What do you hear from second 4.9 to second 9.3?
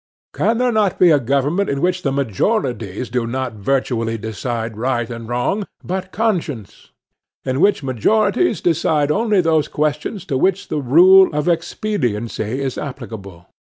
and wrong, but conscience?—in which majorities decide